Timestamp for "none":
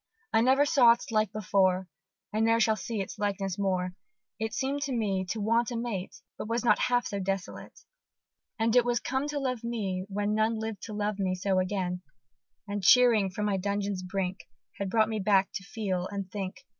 10.33-10.57